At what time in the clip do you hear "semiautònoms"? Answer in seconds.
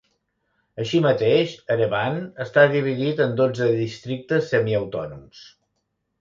4.55-5.45